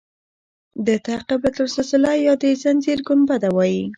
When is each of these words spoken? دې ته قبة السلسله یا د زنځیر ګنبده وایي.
دې 0.85 0.97
ته 1.05 1.13
قبة 1.27 1.55
السلسله 1.65 2.11
یا 2.25 2.33
د 2.41 2.43
زنځیر 2.63 2.99
ګنبده 3.07 3.49
وایي. 3.53 3.83